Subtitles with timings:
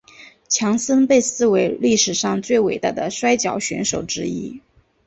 [0.49, 4.59] 强森被视为史上最伟大的摔角选手之一。